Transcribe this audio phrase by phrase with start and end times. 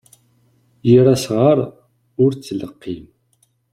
[0.87, 1.59] Yir asɣar,
[2.23, 3.05] ur ttleqqim.